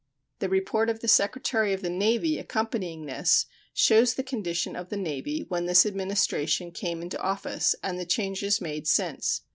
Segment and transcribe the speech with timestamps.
[0.39, 4.97] The report of the Secretary of the Navy accompanying this shows the condition of the
[4.97, 9.41] Navy when this Administration came into office and the changes made since.